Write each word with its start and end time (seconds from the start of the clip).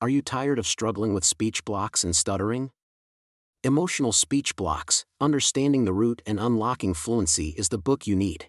Are 0.00 0.08
you 0.08 0.22
tired 0.22 0.60
of 0.60 0.66
struggling 0.68 1.12
with 1.12 1.24
speech 1.24 1.64
blocks 1.64 2.04
and 2.04 2.14
stuttering? 2.14 2.70
Emotional 3.64 4.12
Speech 4.12 4.54
Blocks 4.54 5.04
Understanding 5.20 5.86
the 5.86 5.92
Root 5.92 6.22
and 6.24 6.38
Unlocking 6.38 6.94
Fluency 6.94 7.48
is 7.58 7.70
the 7.70 7.78
book 7.78 8.06
you 8.06 8.14
need. 8.14 8.46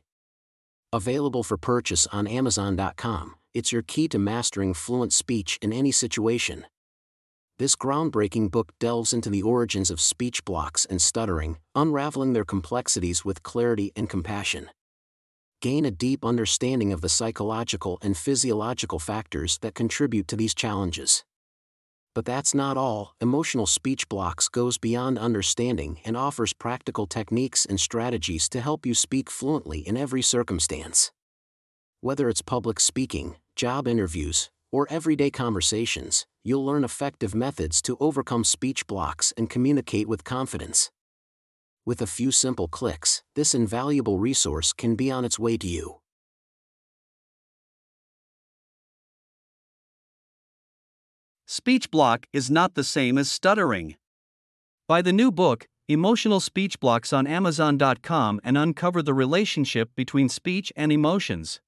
Available 0.94 1.42
for 1.42 1.58
purchase 1.58 2.06
on 2.12 2.28
Amazon.com, 2.28 3.34
it's 3.56 3.72
your 3.72 3.82
key 3.82 4.08
to 4.10 4.20
mastering 4.20 4.76
fluent 4.76 5.12
speech 5.12 5.58
in 5.60 5.74
any 5.74 5.92
situation. 5.92 6.68
This 7.58 7.76
groundbreaking 7.76 8.52
book 8.52 8.72
delves 8.80 9.12
into 9.12 9.32
the 9.32 9.42
origins 9.42 9.90
of 9.90 10.00
speech 10.00 10.46
blocks 10.46 10.86
and 10.86 11.02
stuttering, 11.02 11.58
unraveling 11.74 12.34
their 12.34 12.46
complexities 12.46 13.26
with 13.26 13.42
clarity 13.42 13.92
and 13.96 14.08
compassion. 14.08 14.70
Gain 15.64 15.84
a 15.84 15.92
deep 15.92 16.24
understanding 16.24 16.94
of 16.94 17.02
the 17.02 17.10
psychological 17.10 17.98
and 18.04 18.16
physiological 18.16 19.00
factors 19.00 19.58
that 19.64 19.74
contribute 19.74 20.28
to 20.28 20.36
these 20.36 20.54
challenges. 20.54 21.24
But 22.16 22.26
that's 22.26 22.56
not 22.56 22.76
all, 22.76 23.16
Emotional 23.22 23.68
Speech 23.68 24.10
Blocks 24.10 24.50
goes 24.50 24.78
beyond 24.78 25.20
understanding 25.20 26.00
and 26.04 26.18
offers 26.18 26.54
practical 26.54 27.06
techniques 27.06 27.66
and 27.66 27.80
strategies 27.80 28.50
to 28.50 28.62
help 28.62 28.86
you 28.86 28.96
speak 28.96 29.30
fluently 29.30 29.80
in 29.80 29.96
every 29.96 30.22
circumstance. 30.22 31.12
Whether 32.02 32.30
it's 32.30 32.42
public 32.42 32.80
speaking, 32.80 33.36
job 33.56 33.88
interviews, 33.88 34.50
or 34.72 34.88
everyday 34.90 35.30
conversations, 35.30 36.26
you'll 36.44 36.66
learn 36.66 36.84
effective 36.84 37.36
methods 37.36 37.82
to 37.84 37.98
overcome 38.00 38.44
speech 38.44 38.88
blocks 38.88 39.34
and 39.38 39.50
communicate 39.50 40.08
with 40.08 40.24
confidence. 40.24 40.92
With 41.86 42.02
a 42.02 42.08
few 42.08 42.32
simple 42.32 42.68
clicks, 42.68 43.24
this 43.36 43.54
invaluable 43.54 44.18
resource 44.18 44.74
can 44.74 44.96
be 44.96 45.12
on 45.12 45.26
its 45.26 45.40
way 45.40 45.58
to 45.58 45.68
you. 45.68 45.96
Speech 51.52 51.90
block 51.90 52.28
is 52.32 52.52
not 52.52 52.76
the 52.76 52.84
same 52.84 53.18
as 53.18 53.28
stuttering. 53.28 53.96
Buy 54.88 55.02
the 55.02 55.12
new 55.12 55.32
book, 55.32 55.68
Emotional 55.88 56.40
Speech 56.40 56.80
Blocks 56.80 57.12
on 57.12 57.26
Amazon.com 57.26 58.40
and 58.44 58.56
uncover 58.56 59.02
the 59.02 59.16
relationship 59.16 59.90
between 59.96 60.30
speech 60.30 60.72
and 60.76 60.92
emotions. 60.92 61.60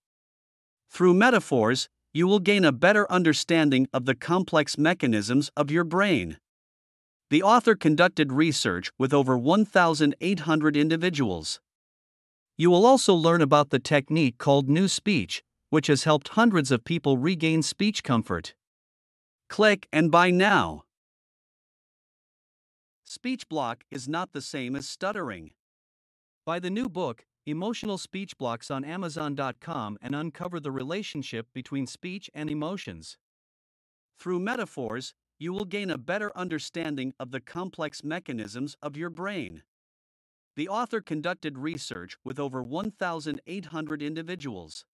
Through 0.92 1.16
metaphors, 1.16 1.90
you 2.14 2.28
will 2.28 2.38
gain 2.38 2.64
a 2.64 2.72
better 2.72 3.12
understanding 3.12 3.88
of 3.92 4.06
the 4.06 4.14
complex 4.14 4.78
mechanisms 4.78 5.50
of 5.58 5.72
your 5.72 5.84
brain. 5.84 6.38
The 7.32 7.42
author 7.42 7.74
conducted 7.74 8.32
research 8.32 8.92
with 9.00 9.16
over 9.16 9.36
1,800 9.36 10.78
individuals. 10.78 11.60
You 12.56 12.70
will 12.70 12.86
also 12.86 13.16
learn 13.16 13.42
about 13.42 13.72
the 13.72 13.80
technique 13.80 14.38
called 14.38 14.70
New 14.70 14.88
Speech, 14.88 15.42
which 15.72 15.88
has 15.88 16.04
helped 16.04 16.38
hundreds 16.38 16.70
of 16.70 16.84
people 16.84 17.18
regain 17.18 17.64
speech 17.64 18.04
comfort. 18.04 18.54
Click 19.52 19.90
and 19.92 20.10
buy 20.10 20.32
now. 20.32 20.86
Speech 23.04 23.50
block 23.50 23.84
is 23.92 24.08
not 24.08 24.32
the 24.32 24.42
same 24.42 24.78
as 24.78 24.88
stuttering. 24.88 25.52
Buy 26.46 26.58
the 26.60 26.70
new 26.70 26.88
book, 26.88 27.26
Emotional 27.46 27.98
Speech 27.98 28.38
Blocks 28.38 28.72
on 28.72 28.86
Amazon.com 28.86 29.98
and 30.02 30.16
uncover 30.16 30.62
the 30.62 30.72
relationship 30.72 31.48
between 31.54 31.86
speech 31.86 32.30
and 32.34 32.50
emotions. 32.50 33.18
Through 34.18 34.40
metaphors, 34.40 35.14
you 35.38 35.52
will 35.52 35.66
gain 35.66 35.90
a 35.90 35.98
better 35.98 36.32
understanding 36.34 37.14
of 37.20 37.32
the 37.32 37.42
complex 37.42 38.06
mechanisms 38.06 38.78
of 38.82 38.96
your 38.96 39.10
brain. 39.10 39.64
The 40.56 40.70
author 40.70 41.02
conducted 41.02 41.58
research 41.58 42.16
with 42.24 42.40
over 42.40 42.64
1,800 42.64 44.02
individuals. 44.02 44.86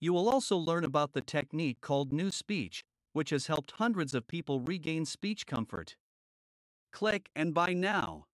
You 0.00 0.14
will 0.14 0.30
also 0.30 0.56
learn 0.56 0.84
about 0.84 1.12
the 1.12 1.20
technique 1.20 1.82
called 1.82 2.14
New 2.14 2.30
Speech, 2.30 2.82
which 3.12 3.30
has 3.30 3.46
helped 3.46 3.72
hundreds 3.72 4.14
of 4.14 4.28
people 4.28 4.60
regain 4.60 5.04
speech 5.04 5.46
comfort. 5.46 5.96
Click 6.92 7.30
and 7.34 7.54
buy 7.54 7.72
now. 7.72 8.26